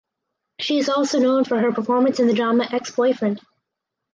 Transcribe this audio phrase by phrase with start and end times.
[0.57, 3.39] She is also known for her performance in the drama "Ex Boyfriend".